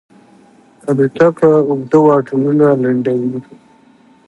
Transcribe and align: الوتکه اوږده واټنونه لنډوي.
الوتکه 0.89 1.49
اوږده 1.69 1.97
واټنونه 2.05 2.65
لنډوي. 2.81 3.39